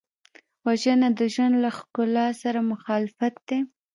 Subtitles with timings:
[0.65, 3.59] وژنه د ژوند له ښکلا سره مخالفت دی